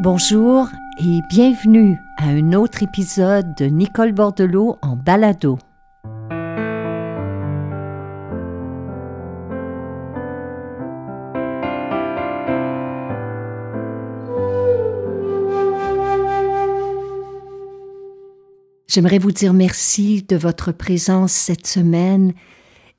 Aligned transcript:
Bonjour 0.00 0.68
et 0.98 1.20
bienvenue 1.28 1.96
à 2.16 2.26
un 2.26 2.52
autre 2.52 2.82
épisode 2.82 3.54
de 3.56 3.66
Nicole 3.66 4.12
Bordelot 4.12 4.76
en 4.82 4.96
balado. 4.96 5.56
J'aimerais 18.88 19.18
vous 19.18 19.30
dire 19.30 19.54
merci 19.54 20.24
de 20.28 20.36
votre 20.36 20.72
présence 20.72 21.32
cette 21.32 21.68
semaine 21.68 22.34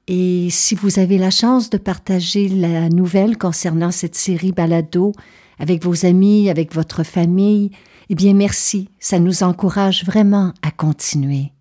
et 0.08 0.50
si 0.52 0.76
vous 0.76 1.00
avez 1.00 1.18
la 1.18 1.32
chance 1.32 1.70
de 1.70 1.78
partager 1.78 2.48
la 2.48 2.90
nouvelle 2.90 3.38
concernant 3.38 3.92
cette 3.92 4.16
série 4.16 4.52
balado 4.52 5.14
avec 5.58 5.84
vos 5.84 6.06
amis, 6.06 6.50
avec 6.50 6.74
votre 6.74 7.04
famille, 7.04 7.72
eh 8.10 8.16
bien 8.16 8.34
merci, 8.34 8.90
ça 9.00 9.18
nous 9.18 9.42
encourage 9.42 10.06
vraiment 10.06 10.54
à 10.62 10.70
continuer. 10.70 11.52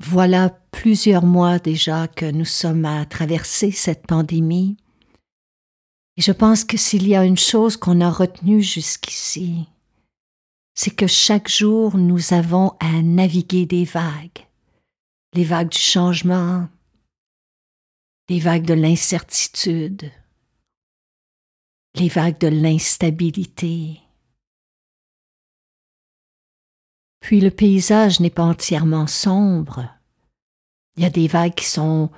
Voilà 0.00 0.50
plusieurs 0.70 1.24
mois 1.24 1.58
déjà 1.58 2.06
que 2.06 2.30
nous 2.30 2.44
sommes 2.44 2.84
à 2.84 3.04
traverser 3.06 3.70
cette 3.70 4.06
pandémie. 4.06 4.76
Et 6.16 6.22
je 6.22 6.30
pense 6.30 6.64
que 6.64 6.76
s'il 6.76 7.08
y 7.08 7.16
a 7.16 7.24
une 7.24 7.38
chose 7.38 7.76
qu'on 7.76 8.00
a 8.00 8.10
retenue 8.10 8.62
jusqu'ici, 8.62 9.66
c'est 10.74 10.94
que 10.94 11.06
chaque 11.06 11.48
jour 11.48 11.96
nous 11.96 12.32
avons 12.32 12.72
à 12.80 13.02
naviguer 13.02 13.66
des 13.66 13.84
vagues, 13.84 14.46
les 15.34 15.44
vagues 15.44 15.70
du 15.70 15.78
changement, 15.78 16.68
les 18.28 18.38
vagues 18.38 18.64
de 18.64 18.74
l'incertitude, 18.74 20.10
les 21.96 22.08
vagues 22.08 22.38
de 22.38 22.48
l'instabilité. 22.48 24.00
Puis 27.20 27.40
le 27.40 27.50
paysage 27.50 28.20
n'est 28.20 28.30
pas 28.30 28.44
entièrement 28.44 29.06
sombre. 29.06 29.88
Il 30.96 31.02
y 31.02 31.06
a 31.06 31.10
des 31.10 31.26
vagues 31.26 31.54
qui 31.54 31.64
sont 31.64 32.10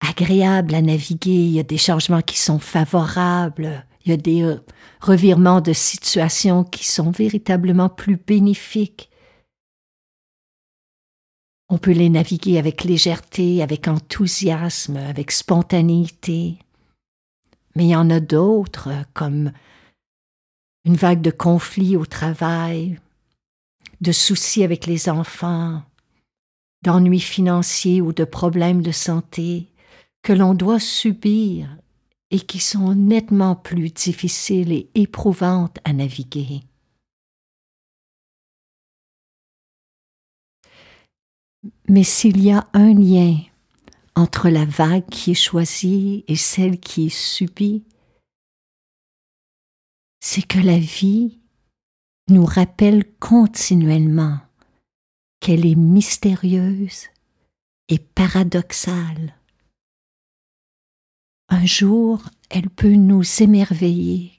agréables 0.00 0.74
à 0.74 0.82
naviguer, 0.82 1.30
il 1.30 1.52
y 1.52 1.60
a 1.60 1.64
des 1.64 1.78
changements 1.78 2.22
qui 2.22 2.38
sont 2.38 2.58
favorables, 2.58 3.86
il 4.04 4.10
y 4.10 4.14
a 4.14 4.16
des 4.16 4.42
euh, 4.42 4.60
revirements 5.00 5.60
de 5.60 5.72
situation 5.72 6.64
qui 6.64 6.84
sont 6.84 7.12
véritablement 7.12 7.88
plus 7.88 8.16
bénéfiques. 8.16 9.08
On 11.72 11.78
peut 11.78 11.92
les 11.92 12.10
naviguer 12.10 12.58
avec 12.58 12.84
légèreté, 12.84 13.62
avec 13.62 13.88
enthousiasme, 13.88 14.98
avec 14.98 15.30
spontanéité. 15.30 16.58
Mais 17.74 17.84
il 17.84 17.88
y 17.88 17.96
en 17.96 18.10
a 18.10 18.20
d'autres, 18.20 18.90
comme 19.14 19.52
une 20.84 20.96
vague 20.96 21.22
de 21.22 21.30
conflits 21.30 21.96
au 21.96 22.04
travail, 22.04 23.00
de 24.02 24.12
soucis 24.12 24.64
avec 24.64 24.84
les 24.84 25.08
enfants, 25.08 25.82
d'ennuis 26.82 27.20
financiers 27.20 28.02
ou 28.02 28.12
de 28.12 28.24
problèmes 28.24 28.82
de 28.82 28.92
santé 28.92 29.68
que 30.22 30.34
l'on 30.34 30.52
doit 30.52 30.78
subir 30.78 31.74
et 32.30 32.40
qui 32.40 32.58
sont 32.58 32.94
nettement 32.94 33.56
plus 33.56 33.88
difficiles 33.88 34.72
et 34.72 34.90
éprouvantes 34.94 35.78
à 35.84 35.94
naviguer. 35.94 36.64
Mais 41.88 42.04
s'il 42.04 42.42
y 42.42 42.50
a 42.50 42.66
un 42.72 42.94
lien 42.94 43.36
entre 44.14 44.48
la 44.48 44.64
vague 44.64 45.08
qui 45.08 45.32
est 45.32 45.34
choisie 45.34 46.24
et 46.28 46.36
celle 46.36 46.80
qui 46.80 47.06
est 47.06 47.16
subie, 47.16 47.84
c'est 50.20 50.46
que 50.46 50.58
la 50.58 50.78
vie 50.78 51.40
nous 52.28 52.44
rappelle 52.44 53.04
continuellement 53.18 54.38
qu'elle 55.40 55.66
est 55.66 55.76
mystérieuse 55.76 57.06
et 57.88 57.98
paradoxale 57.98 59.34
un 61.52 61.66
jour, 61.66 62.22
elle 62.48 62.70
peut 62.70 62.94
nous 62.94 63.22
émerveiller 63.42 64.32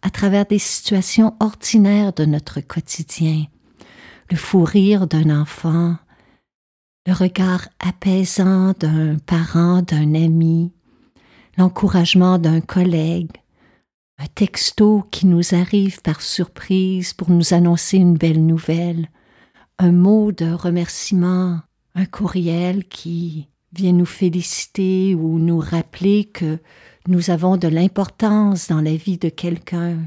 à 0.00 0.10
travers 0.10 0.46
des 0.46 0.60
situations 0.60 1.34
ordinaires 1.40 2.12
de 2.12 2.24
notre 2.24 2.60
quotidien. 2.60 3.46
Le 4.30 4.36
fou 4.36 4.62
rire 4.62 5.08
d'un 5.08 5.40
enfant, 5.40 5.96
le 7.06 7.12
regard 7.12 7.68
apaisant 7.80 8.72
d'un 8.78 9.16
parent, 9.18 9.82
d'un 9.82 10.14
ami, 10.14 10.72
l'encouragement 11.58 12.38
d'un 12.38 12.60
collègue, 12.60 13.32
un 14.18 14.26
texto 14.26 15.04
qui 15.10 15.26
nous 15.26 15.54
arrive 15.54 16.00
par 16.02 16.20
surprise 16.20 17.12
pour 17.12 17.30
nous 17.30 17.54
annoncer 17.54 17.96
une 17.96 18.16
belle 18.16 18.46
nouvelle, 18.46 19.08
un 19.78 19.90
mot 19.90 20.30
de 20.30 20.52
remerciement, 20.52 21.60
un 21.96 22.06
courriel 22.06 22.84
qui 22.84 23.48
vient 23.72 23.92
nous 23.92 24.06
féliciter 24.06 25.16
ou 25.16 25.38
nous 25.38 25.58
rappeler 25.58 26.24
que 26.24 26.58
nous 27.08 27.30
avons 27.30 27.56
de 27.56 27.66
l'importance 27.68 28.68
dans 28.68 28.80
la 28.80 28.94
vie 28.94 29.18
de 29.18 29.28
quelqu'un. 29.28 29.98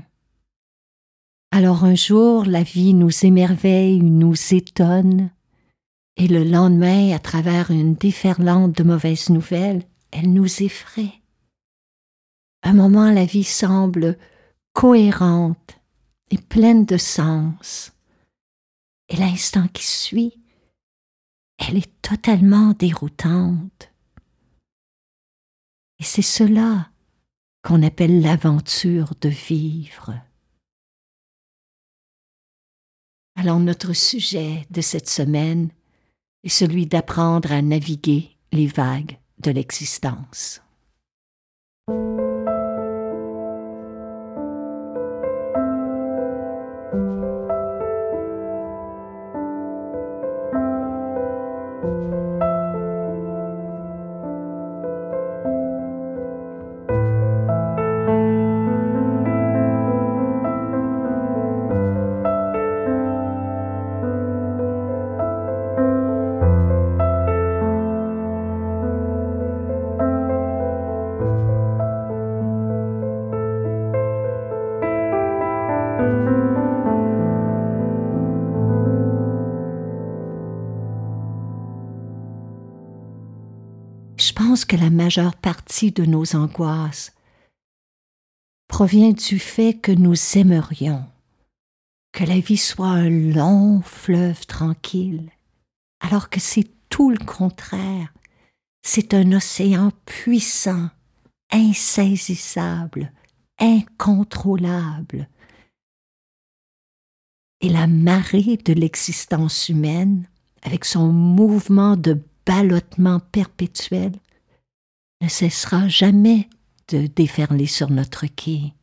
Alors 1.52 1.84
un 1.84 1.96
jour, 1.96 2.46
la 2.46 2.64
vie 2.64 2.94
nous 2.94 3.26
émerveille, 3.26 4.00
nous 4.02 4.36
étonne, 4.54 5.32
et 6.18 6.28
le 6.28 6.44
lendemain, 6.44 7.14
à 7.14 7.20
travers 7.20 7.72
une 7.72 7.96
déferlante 7.96 8.72
de 8.72 8.84
mauvaises 8.84 9.30
nouvelles, 9.30 9.84
elle 10.12 10.32
nous 10.32 10.64
effraie. 10.64 11.22
Un 12.64 12.74
moment, 12.74 13.12
la 13.12 13.26
vie 13.26 13.44
semble 13.44 14.18
cohérente 14.74 15.80
et 16.32 16.38
pleine 16.38 16.86
de 16.86 16.98
sens. 16.98 17.92
Et 19.10 19.18
l'instant 19.18 19.68
qui 19.68 19.86
suit, 19.86 20.42
elle 21.58 21.78
est 21.78 22.02
totalement 22.02 22.74
déroutante. 22.74 23.92
Et 26.00 26.04
c'est 26.04 26.22
cela 26.22 26.90
qu'on 27.62 27.84
appelle 27.84 28.22
l'aventure 28.22 29.14
de 29.22 29.30
vivre. 29.30 30.14
Alors 33.36 33.60
notre 33.60 33.94
sujet 33.94 34.66
de 34.70 34.82
cette 34.82 35.10
semaine 35.10 35.70
est 36.46 36.50
celui 36.50 36.86
d'apprendre 36.86 37.52
à 37.52 37.62
naviguer 37.62 38.30
les 38.54 38.68
vagues 38.68 39.18
de 39.40 39.52
l'existence. 39.52 40.62
Majeure 84.96 85.36
partie 85.36 85.92
de 85.92 86.06
nos 86.06 86.36
angoisses 86.36 87.14
provient 88.68 89.12
du 89.12 89.40
fait 89.40 89.74
que 89.74 89.92
nous 89.92 90.16
aimerions 90.36 91.06
que 92.16 92.24
la 92.24 92.40
vie 92.40 92.58
soit 92.58 92.88
un 92.88 93.10
long 93.10 93.82
fleuve 93.82 94.46
tranquille, 94.46 95.30
alors 96.00 96.30
que 96.30 96.40
c'est 96.40 96.70
tout 96.90 97.12
le 97.12 97.18
contraire. 97.18 98.14
C'est 98.84 99.14
un 99.14 99.34
océan 99.34 99.92
puissant, 100.06 100.90
insaisissable, 101.52 103.12
incontrôlable. 103.60 105.28
Et 107.60 107.68
la 107.68 107.88
marée 107.88 108.58
de 108.64 108.72
l'existence 108.72 109.68
humaine, 109.68 110.30
avec 110.62 110.86
son 110.86 111.12
mouvement 111.12 111.98
de 111.98 112.22
ballottement 112.46 113.20
perpétuel, 113.20 114.14
ne 115.22 115.28
cessera 115.28 115.88
jamais 115.88 116.50
de 116.90 117.08
déferler 117.08 117.68
sur 117.68 117.90
notre 117.90 118.28
quai. 118.28 118.74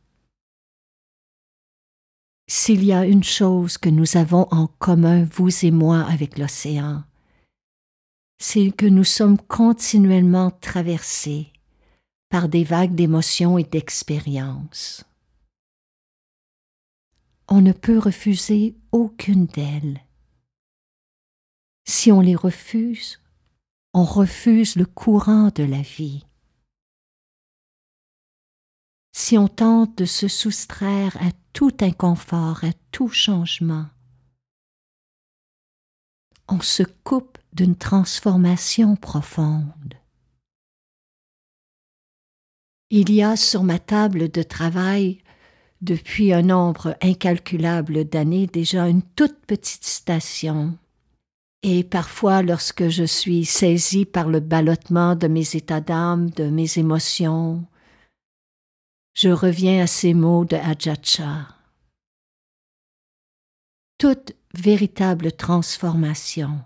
S'il 2.47 2.83
y 2.83 2.91
a 2.91 3.05
une 3.05 3.23
chose 3.23 3.77
que 3.77 3.89
nous 3.89 4.17
avons 4.17 4.47
en 4.51 4.67
commun, 4.67 5.23
vous 5.23 5.65
et 5.65 5.71
moi, 5.71 6.01
avec 6.01 6.37
l'océan, 6.37 7.03
c'est 8.37 8.71
que 8.71 8.85
nous 8.85 9.05
sommes 9.05 9.37
continuellement 9.37 10.51
traversés 10.51 11.53
par 12.29 12.49
des 12.49 12.63
vagues 12.63 12.95
d'émotions 12.95 13.57
et 13.57 13.63
d'expériences. 13.63 15.05
On 17.47 17.61
ne 17.61 17.71
peut 17.71 17.99
refuser 17.99 18.75
aucune 18.91 19.45
d'elles. 19.45 20.01
Si 21.85 22.11
on 22.11 22.21
les 22.21 22.35
refuse, 22.35 23.19
on 23.93 24.03
refuse 24.03 24.75
le 24.75 24.85
courant 24.85 25.49
de 25.53 25.63
la 25.63 25.81
vie. 25.81 26.25
Si 29.15 29.37
on 29.37 29.47
tente 29.47 29.97
de 29.99 30.05
se 30.05 30.27
soustraire 30.27 31.15
à 31.17 31.31
tout 31.53 31.77
inconfort, 31.81 32.63
à 32.63 32.73
tout 32.91 33.09
changement, 33.09 33.85
on 36.49 36.59
se 36.59 36.83
coupe 36.83 37.37
d'une 37.53 37.75
transformation 37.75 38.95
profonde. 38.95 39.93
Il 42.89 43.11
y 43.11 43.21
a 43.21 43.35
sur 43.35 43.63
ma 43.63 43.79
table 43.79 44.29
de 44.29 44.43
travail, 44.43 45.19
depuis 45.81 46.33
un 46.33 46.41
nombre 46.41 46.97
incalculable 47.01 48.05
d'années 48.05 48.47
déjà, 48.47 48.87
une 48.87 49.03
toute 49.03 49.45
petite 49.45 49.85
station. 49.85 50.77
Et 51.65 51.85
parfois, 51.85 52.41
lorsque 52.41 52.89
je 52.89 53.05
suis 53.05 53.45
saisie 53.45 54.05
par 54.05 54.27
le 54.27 54.41
ballottement 54.41 55.15
de 55.15 55.27
mes 55.27 55.55
états 55.55 55.79
d'âme, 55.79 56.29
de 56.31 56.49
mes 56.49 56.77
émotions, 56.77 57.65
je 59.15 59.29
reviens 59.29 59.83
à 59.83 59.87
ces 59.87 60.13
mots 60.13 60.43
de 60.43 60.57
Ajacha. 60.57 61.47
Toute 63.97 64.33
véritable 64.53 65.31
transformation 65.31 66.61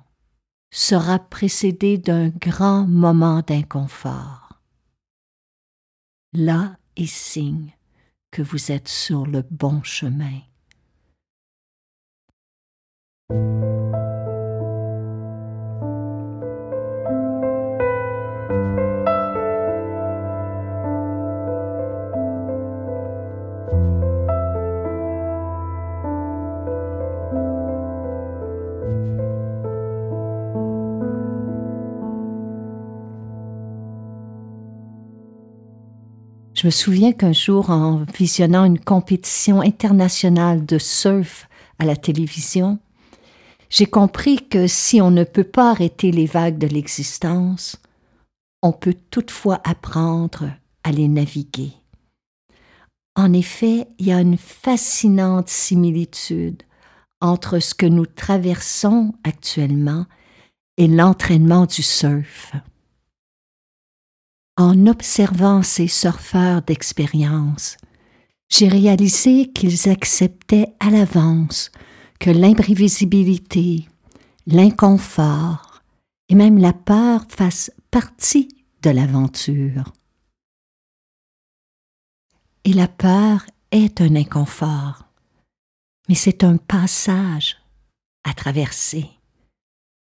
sera 0.71 1.19
précédée 1.19 1.99
d'un 1.99 2.29
grand 2.29 2.87
moment 2.87 3.41
d'inconfort. 3.41 4.59
Là 6.33 6.75
est 6.95 7.05
signe 7.05 7.71
que 8.31 8.41
vous 8.41 8.71
êtes 8.71 8.87
sur 8.87 9.27
le 9.27 9.43
bon 9.51 9.83
chemin. 9.83 10.41
Je 36.57 36.65
me 36.65 36.71
souviens 36.71 37.11
qu'un 37.11 37.33
jour, 37.33 37.69
en 37.69 38.03
visionnant 38.17 38.65
une 38.65 38.79
compétition 38.79 39.61
internationale 39.61 40.65
de 40.65 40.79
surf 40.79 41.47
à 41.77 41.85
la 41.85 41.95
télévision, 41.95 42.79
j'ai 43.69 43.85
compris 43.85 44.47
que 44.49 44.65
si 44.65 44.99
on 44.99 45.11
ne 45.11 45.23
peut 45.23 45.43
pas 45.43 45.69
arrêter 45.69 46.11
les 46.11 46.25
vagues 46.25 46.57
de 46.57 46.65
l'existence, 46.65 47.79
on 48.63 48.71
peut 48.71 48.95
toutefois 49.11 49.61
apprendre 49.65 50.49
à 50.83 50.91
les 50.91 51.07
naviguer. 51.07 51.73
En 53.15 53.33
effet, 53.33 53.87
il 53.99 54.07
y 54.07 54.11
a 54.11 54.19
une 54.19 54.37
fascinante 54.37 55.49
similitude 55.49 56.63
entre 57.21 57.59
ce 57.59 57.75
que 57.75 57.85
nous 57.85 58.07
traversons 58.07 59.13
actuellement 59.23 60.07
et 60.77 60.87
l'entraînement 60.87 61.67
du 61.67 61.83
surf. 61.83 62.53
En 64.59 64.87
observant 64.87 65.61
ces 65.61 65.87
surfeurs 65.87 66.63
d'expérience, 66.63 67.77
j'ai 68.49 68.67
réalisé 68.67 69.51
qu'ils 69.51 69.87
acceptaient 69.87 70.73
à 70.79 70.89
l'avance 70.89 71.71
que 72.19 72.31
l'imprévisibilité, 72.31 73.87
l'inconfort 74.47 75.83
et 76.29 76.33
même 76.33 76.57
la 76.57 76.73
peur 76.73 77.21
fassent 77.29 77.71
partie 77.91 78.49
de 78.81 78.89
l'aventure. 78.89 79.93
Et 82.63 82.73
la 82.73 82.87
peur 82.87 83.45
est 83.69 84.01
un 84.01 84.15
inconfort, 84.15 85.05
mais 86.09 86.15
c'est 86.15 86.43
un 86.43 86.57
passage 86.57 87.57
à 88.23 88.33
traverser, 88.33 89.05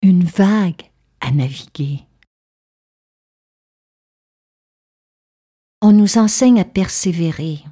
une 0.02 0.26
vague 0.26 0.84
à 1.22 1.32
naviguer. 1.32 2.06
On 5.82 5.92
nous 5.92 6.18
enseigne 6.18 6.60
à 6.60 6.66
persévérer. 6.66 7.64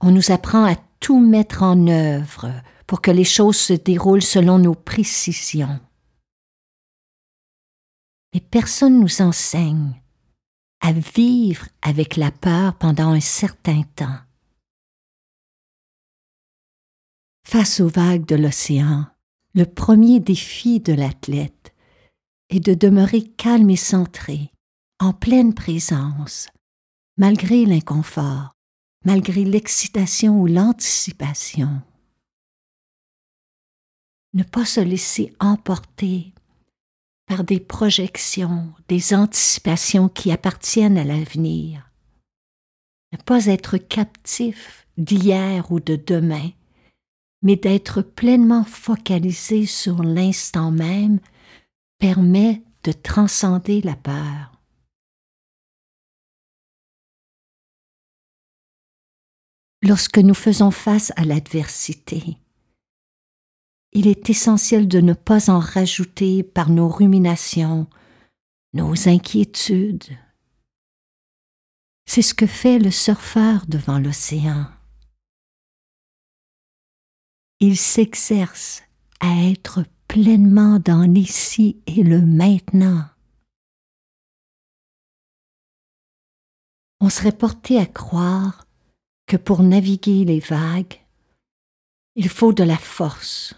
On 0.00 0.12
nous 0.12 0.30
apprend 0.30 0.64
à 0.64 0.76
tout 1.00 1.18
mettre 1.18 1.62
en 1.62 1.88
œuvre 1.88 2.52
pour 2.86 3.00
que 3.00 3.10
les 3.10 3.24
choses 3.24 3.56
se 3.56 3.72
déroulent 3.72 4.22
selon 4.22 4.58
nos 4.58 4.74
précisions. 4.74 5.80
Mais 8.32 8.40
personne 8.40 9.00
nous 9.00 9.20
enseigne 9.20 10.00
à 10.80 10.92
vivre 10.92 11.66
avec 11.82 12.16
la 12.16 12.30
peur 12.30 12.76
pendant 12.78 13.10
un 13.10 13.20
certain 13.20 13.82
temps. 13.96 14.18
Face 17.44 17.80
aux 17.80 17.88
vagues 17.88 18.26
de 18.26 18.36
l'océan, 18.36 19.06
le 19.54 19.64
premier 19.64 20.20
défi 20.20 20.80
de 20.80 20.92
l'athlète 20.92 21.74
est 22.50 22.60
de 22.60 22.74
demeurer 22.74 23.22
calme 23.22 23.70
et 23.70 23.76
centré, 23.76 24.52
en 25.00 25.12
pleine 25.12 25.54
présence, 25.54 26.48
malgré 27.16 27.64
l'inconfort, 27.64 28.54
malgré 29.04 29.44
l'excitation 29.44 30.40
ou 30.40 30.46
l'anticipation. 30.46 31.82
Ne 34.34 34.42
pas 34.42 34.66
se 34.66 34.80
laisser 34.80 35.32
emporter 35.40 36.34
par 37.26 37.42
des 37.42 37.60
projections, 37.60 38.72
des 38.88 39.14
anticipations 39.14 40.08
qui 40.08 40.30
appartiennent 40.30 40.98
à 40.98 41.04
l'avenir. 41.04 41.90
Ne 43.12 43.18
pas 43.18 43.46
être 43.46 43.78
captif 43.78 44.86
d'hier 44.96 45.70
ou 45.72 45.80
de 45.80 45.96
demain, 45.96 46.50
mais 47.42 47.56
d'être 47.56 48.02
pleinement 48.02 48.64
focalisé 48.64 49.66
sur 49.66 50.02
l'instant 50.02 50.70
même 50.70 51.20
permet 51.98 52.62
de 52.84 52.92
transcender 52.92 53.80
la 53.80 53.96
peur. 53.96 54.55
Lorsque 59.86 60.18
nous 60.18 60.34
faisons 60.34 60.70
face 60.70 61.12
à 61.16 61.24
l'adversité. 61.24 62.36
Il 63.92 64.06
est 64.08 64.28
essentiel 64.28 64.88
de 64.88 65.00
ne 65.00 65.14
pas 65.14 65.48
en 65.50 65.58
rajouter 65.58 66.42
par 66.42 66.68
nos 66.68 66.88
ruminations, 66.88 67.86
nos 68.74 69.08
inquiétudes. 69.08 70.18
C'est 72.04 72.22
ce 72.22 72.34
que 72.34 72.46
fait 72.46 72.78
le 72.78 72.90
surfeur 72.90 73.64
devant 73.66 73.98
l'océan. 73.98 74.66
Il 77.60 77.76
s'exerce 77.76 78.82
à 79.20 79.44
être 79.44 79.84
pleinement 80.08 80.78
dans 80.78 81.02
l'ici 81.02 81.82
et 81.86 82.02
le 82.02 82.20
maintenant. 82.20 83.04
On 87.00 87.08
serait 87.08 87.32
porté 87.32 87.78
à 87.78 87.86
croire 87.86 88.65
que 89.26 89.36
pour 89.36 89.62
naviguer 89.62 90.24
les 90.24 90.40
vagues, 90.40 91.00
il 92.14 92.28
faut 92.28 92.52
de 92.52 92.62
la 92.62 92.78
force, 92.78 93.54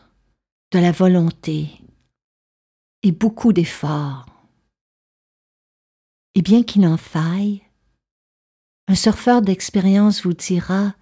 de 0.72 0.78
la 0.78 0.92
volonté 0.92 1.70
et 3.02 3.12
beaucoup 3.12 3.52
d'efforts. 3.52 4.26
Et 6.34 6.42
bien 6.42 6.62
qu'il 6.62 6.86
en 6.86 6.96
faille, 6.96 7.62
un 8.88 8.94
surfeur 8.94 9.42
d'expérience 9.42 10.24
vous 10.24 10.32
dira 10.32 10.94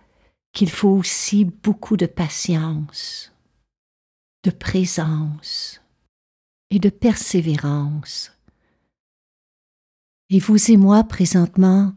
qu'il 0.52 0.70
faut 0.70 0.90
aussi 0.90 1.44
beaucoup 1.44 1.96
de 1.96 2.06
patience, 2.06 3.32
de 4.42 4.50
présence 4.50 5.80
et 6.70 6.78
de 6.78 6.88
persévérance. 6.88 8.32
Et 10.30 10.40
vous 10.40 10.70
et 10.70 10.76
moi, 10.76 11.04
présentement, 11.04 11.94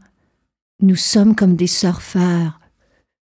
nous 0.82 0.96
sommes 0.96 1.36
comme 1.36 1.56
des 1.56 1.68
surfeurs 1.68 2.59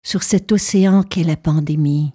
sur 0.03 0.23
cet 0.23 0.51
océan 0.51 1.03
qu'est 1.03 1.23
la 1.23 1.37
pandémie. 1.37 2.13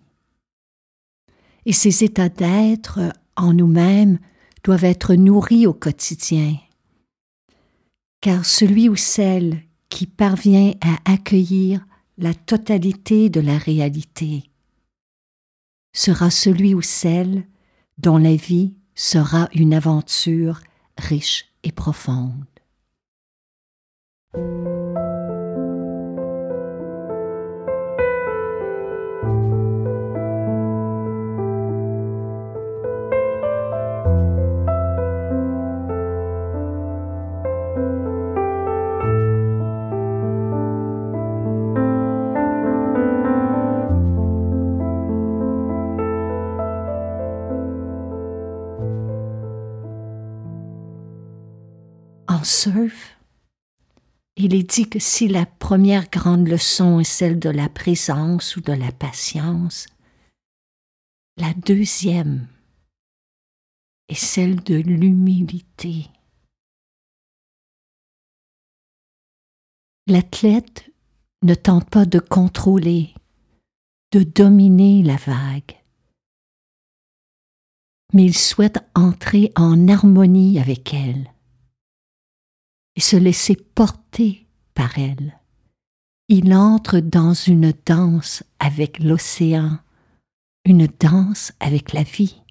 Et 1.66 1.72
ces 1.72 2.04
états 2.04 2.28
d'être 2.28 3.00
en 3.36 3.52
nous-mêmes 3.52 4.18
doivent 4.62 4.84
être 4.84 5.14
nourris 5.14 5.66
au 5.66 5.74
quotidien. 5.74 6.56
Car 8.20 8.44
celui 8.44 8.88
ou 8.88 8.96
celle 8.96 9.62
qui 9.88 10.06
parvient 10.06 10.72
à 10.80 11.12
accueillir 11.12 11.86
la 12.18 12.34
totalité 12.34 13.30
de 13.30 13.40
la 13.40 13.56
réalité 13.56 14.44
sera 15.94 16.30
celui 16.30 16.74
ou 16.74 16.82
celle 16.82 17.46
dont 17.96 18.18
la 18.18 18.34
vie 18.34 18.74
sera 18.94 19.48
une 19.54 19.74
aventure 19.74 20.60
riche 20.98 21.46
et 21.62 21.72
profonde. 21.72 22.44
Surf, 52.44 53.16
il 54.36 54.54
est 54.54 54.70
dit 54.70 54.88
que 54.88 54.98
si 54.98 55.28
la 55.28 55.46
première 55.46 56.08
grande 56.10 56.46
leçon 56.46 57.00
est 57.00 57.04
celle 57.04 57.38
de 57.38 57.50
la 57.50 57.68
présence 57.68 58.56
ou 58.56 58.60
de 58.60 58.72
la 58.72 58.92
patience, 58.92 59.86
la 61.36 61.52
deuxième 61.54 62.46
est 64.08 64.14
celle 64.14 64.62
de 64.62 64.76
l'humilité. 64.76 66.06
L'athlète 70.06 70.90
ne 71.42 71.54
tente 71.54 71.90
pas 71.90 72.06
de 72.06 72.18
contrôler, 72.18 73.14
de 74.12 74.22
dominer 74.22 75.02
la 75.02 75.16
vague, 75.16 75.76
mais 78.14 78.24
il 78.24 78.36
souhaite 78.36 78.78
entrer 78.94 79.52
en 79.56 79.88
harmonie 79.88 80.58
avec 80.58 80.94
elle 80.94 81.30
et 82.98 83.00
se 83.00 83.14
laisser 83.14 83.54
porter 83.54 84.48
par 84.74 84.98
elle. 84.98 85.38
Il 86.26 86.52
entre 86.52 86.98
dans 86.98 87.32
une 87.32 87.72
danse 87.86 88.42
avec 88.58 88.98
l'océan, 88.98 89.78
une 90.64 90.88
danse 90.88 91.52
avec 91.60 91.92
la 91.92 92.02
vie. 92.02 92.42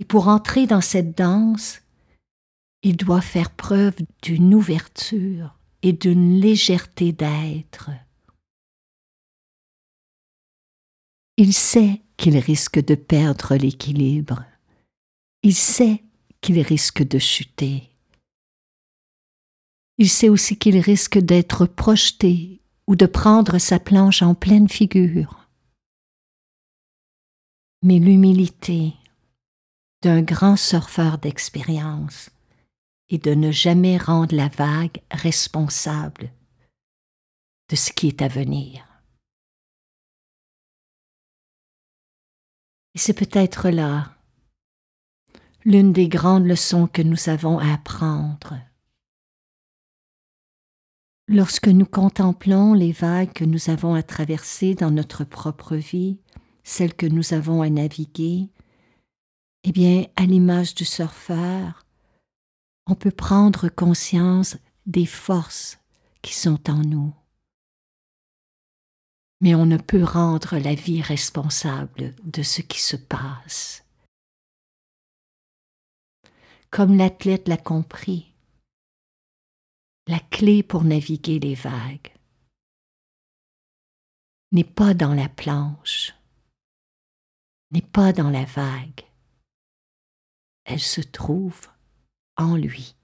Et 0.00 0.06
pour 0.06 0.28
entrer 0.28 0.66
dans 0.66 0.80
cette 0.80 1.14
danse, 1.14 1.82
il 2.82 2.96
doit 2.96 3.20
faire 3.20 3.50
preuve 3.50 3.96
d'une 4.22 4.54
ouverture 4.54 5.58
et 5.82 5.92
d'une 5.92 6.40
légèreté 6.40 7.12
d'être. 7.12 7.90
Il 11.36 11.52
sait 11.52 12.00
qu'il 12.16 12.38
risque 12.38 12.82
de 12.82 12.94
perdre 12.94 13.56
l'équilibre. 13.56 14.42
Il 15.42 15.54
sait 15.54 16.02
qu'il 16.40 16.58
risque 16.62 17.06
de 17.06 17.18
chuter 17.18 17.87
il 19.98 20.08
sait 20.08 20.28
aussi 20.28 20.56
qu'il 20.56 20.78
risque 20.78 21.18
d'être 21.18 21.66
projeté 21.66 22.62
ou 22.86 22.94
de 22.94 23.06
prendre 23.06 23.58
sa 23.58 23.80
planche 23.80 24.22
en 24.22 24.34
pleine 24.34 24.68
figure. 24.68 25.48
Mais 27.82 27.98
l'humilité 27.98 28.94
d'un 30.02 30.22
grand 30.22 30.56
surfeur 30.56 31.18
d'expérience 31.18 32.30
est 33.10 33.22
de 33.24 33.34
ne 33.34 33.50
jamais 33.50 33.98
rendre 33.98 34.34
la 34.34 34.48
vague 34.48 35.00
responsable 35.10 36.30
de 37.68 37.76
ce 37.76 37.92
qui 37.92 38.08
est 38.08 38.22
à 38.22 38.28
venir. 38.28 38.86
Et 42.94 42.98
c'est 42.98 43.14
peut-être 43.14 43.70
là 43.70 44.14
l'une 45.64 45.92
des 45.92 46.08
grandes 46.08 46.46
leçons 46.46 46.86
que 46.86 47.02
nous 47.02 47.28
avons 47.28 47.58
à 47.58 47.74
apprendre 47.74 48.54
Lorsque 51.30 51.68
nous 51.68 51.84
contemplons 51.84 52.72
les 52.72 52.92
vagues 52.92 53.34
que 53.34 53.44
nous 53.44 53.68
avons 53.68 53.92
à 53.94 54.02
traverser 54.02 54.74
dans 54.74 54.90
notre 54.90 55.24
propre 55.24 55.76
vie, 55.76 56.16
celles 56.64 56.94
que 56.94 57.04
nous 57.04 57.34
avons 57.34 57.60
à 57.60 57.68
naviguer, 57.68 58.48
eh 59.64 59.72
bien, 59.72 60.06
à 60.16 60.24
l'image 60.24 60.74
du 60.74 60.86
surfeur, 60.86 61.84
on 62.86 62.94
peut 62.94 63.10
prendre 63.10 63.68
conscience 63.68 64.56
des 64.86 65.04
forces 65.04 65.78
qui 66.22 66.34
sont 66.34 66.70
en 66.70 66.78
nous. 66.78 67.14
Mais 69.42 69.54
on 69.54 69.66
ne 69.66 69.76
peut 69.76 70.02
rendre 70.02 70.56
la 70.56 70.74
vie 70.74 71.02
responsable 71.02 72.14
de 72.24 72.42
ce 72.42 72.62
qui 72.62 72.80
se 72.80 72.96
passe. 72.96 73.84
Comme 76.70 76.96
l'athlète 76.96 77.48
l'a 77.48 77.58
compris, 77.58 78.32
la 80.08 80.18
clé 80.18 80.62
pour 80.62 80.84
naviguer 80.84 81.38
les 81.38 81.54
vagues. 81.54 82.12
N'est 84.52 84.64
pas 84.64 84.94
dans 84.94 85.12
la 85.12 85.28
planche, 85.28 86.14
n'est 87.70 87.82
pas 87.82 88.14
dans 88.14 88.30
la 88.30 88.46
vague, 88.46 89.04
elle 90.64 90.80
se 90.80 91.02
trouve 91.02 91.68
en 92.36 92.56
lui. 92.56 92.97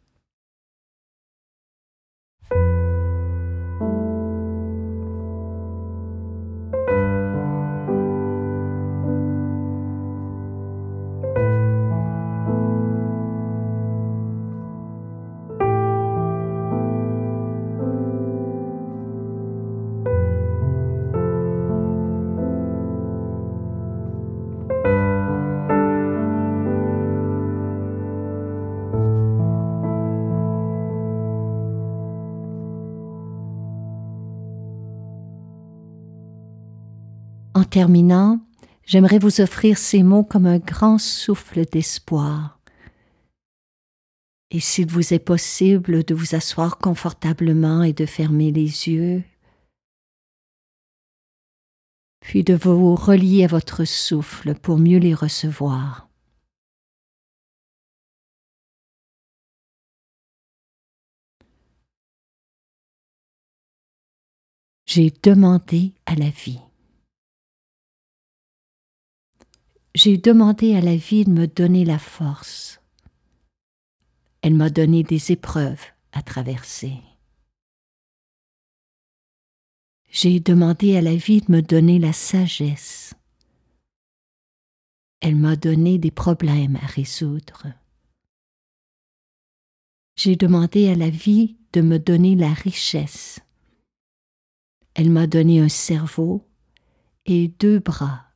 En 37.64 37.66
terminant, 37.66 38.47
j'aimerais 38.85 39.18
vous 39.18 39.40
offrir 39.40 39.78
ces 39.78 40.02
mots 40.02 40.23
comme 40.23 40.44
un 40.44 40.59
grand 40.59 40.99
souffle 40.99 41.64
d'espoir. 41.64 42.61
Et 44.50 44.61
s'il 44.61 44.87
vous 44.87 45.14
est 45.14 45.18
possible 45.18 46.04
de 46.04 46.14
vous 46.14 46.35
asseoir 46.35 46.76
confortablement 46.76 47.83
et 47.83 47.94
de 47.94 48.04
fermer 48.04 48.52
les 48.52 48.88
yeux, 48.90 49.25
puis 52.21 52.44
de 52.44 52.52
vous 52.52 52.94
relier 52.94 53.44
à 53.44 53.49
votre 53.49 53.87
souffle 53.87 54.54
pour 54.54 54.76
mieux 54.76 54.99
les 54.99 55.14
recevoir. 55.14 56.11
J'ai 64.85 65.11
demandé 65.23 65.94
à 66.04 66.14
la 66.14 66.28
vie. 66.28 66.61
J'ai 69.94 70.18
demandé 70.18 70.74
à 70.74 70.80
la 70.80 70.96
vie 70.96 71.24
de 71.24 71.30
me 71.30 71.46
donner 71.46 71.84
la 71.84 72.00
force. 72.00 72.80
Elle 74.42 74.54
m'a 74.54 74.68
donné 74.68 75.04
des 75.04 75.30
épreuves 75.30 75.84
à 76.12 76.20
traverser. 76.20 76.98
J'ai 80.10 80.40
demandé 80.40 80.96
à 80.96 81.00
la 81.00 81.14
vie 81.14 81.42
de 81.42 81.52
me 81.52 81.62
donner 81.62 82.00
la 82.00 82.12
sagesse. 82.12 83.14
Elle 85.20 85.36
m'a 85.36 85.56
donné 85.56 85.98
des 85.98 86.10
problèmes 86.10 86.76
à 86.76 86.86
résoudre. 86.86 87.66
J'ai 90.16 90.36
demandé 90.36 90.88
à 90.88 90.96
la 90.96 91.08
vie 91.08 91.56
de 91.72 91.80
me 91.80 91.98
donner 91.98 92.34
la 92.34 92.52
richesse. 92.52 93.40
Elle 94.94 95.10
m'a 95.10 95.26
donné 95.26 95.60
un 95.60 95.68
cerveau 95.68 96.44
et 97.26 97.48
deux 97.48 97.78
bras 97.78 98.26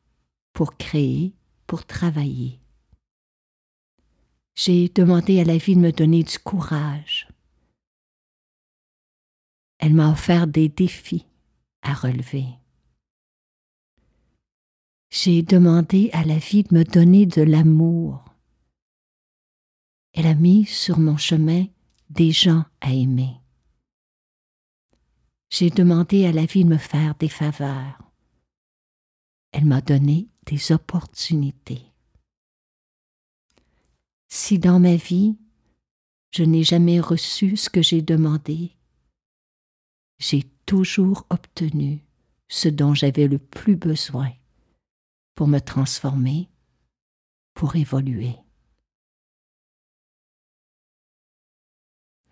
pour 0.53 0.77
créer 0.77 1.35
pour 1.69 1.87
travailler. 1.87 2.59
J'ai 4.57 4.89
demandé 4.89 5.39
à 5.39 5.45
la 5.45 5.59
vie 5.59 5.77
de 5.77 5.81
me 5.81 5.93
donner 5.93 6.25
du 6.25 6.39
courage. 6.41 7.29
Elle 9.79 9.95
m'a 9.95 10.11
offert 10.11 10.49
des 10.49 10.69
défis 10.69 11.27
à 11.83 11.95
relever. 11.95 12.47
J'ai 15.11 15.43
demandé 15.43 16.11
à 16.13 16.25
la 16.25 16.39
vie 16.39 16.65
de 16.65 16.75
me 16.75 16.85
donner 16.85 17.27
de 17.27 17.43
l'amour. 17.43 18.25
Elle 20.15 20.27
a 20.27 20.35
mis 20.35 20.65
sur 20.65 20.99
mon 20.99 21.17
chemin 21.17 21.67
des 22.11 22.33
gens 22.33 22.65
à 22.81 22.93
aimer. 22.93 23.37
J'ai 25.51 25.71
demandé 25.71 26.27
à 26.27 26.33
la 26.33 26.47
vie 26.47 26.65
de 26.65 26.71
me 26.71 26.79
faire 26.79 27.15
des 27.15 27.29
faveurs. 27.29 28.03
Elle 29.53 29.67
m'a 29.67 29.81
donné 29.81 30.29
des 30.51 30.73
opportunités. 30.73 31.85
Si 34.29 34.59
dans 34.59 34.81
ma 34.81 34.97
vie, 34.97 35.37
Je 36.31 36.45
n'ai 36.45 36.63
jamais 36.63 37.01
reçu 37.01 37.57
ce 37.57 37.71
que 37.71 37.83
j'ai 37.83 38.03
demandé. 38.03 38.73
J'ai 40.19 40.45
toujours 40.67 41.27
obtenu 41.31 42.05
ce 42.49 42.69
dont 42.69 42.95
j'avais 42.95 43.29
le 43.29 43.39
plus 43.39 43.77
besoin 43.77 44.31
pour 45.35 45.49
me 45.49 45.59
transformer, 45.59 46.49
pour 47.55 47.77
évoluer. 47.77 48.37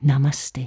Namaste. 0.02 0.60